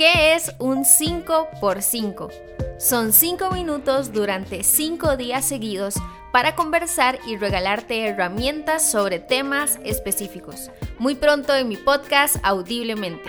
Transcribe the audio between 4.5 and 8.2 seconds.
5 días seguidos para conversar y regalarte